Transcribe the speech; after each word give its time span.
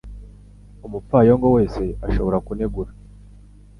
Umupfayongo 0.85 1.47
wese 1.55 1.83
ashobora 2.07 2.37
kunegura 2.45 2.91